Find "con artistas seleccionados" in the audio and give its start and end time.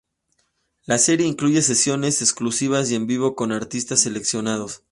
3.35-4.81